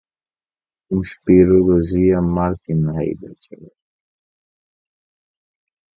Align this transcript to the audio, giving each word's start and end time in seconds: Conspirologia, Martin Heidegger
Conspirologia, 0.91 2.17
Martin 2.37 2.81
Heidegger 2.95 3.69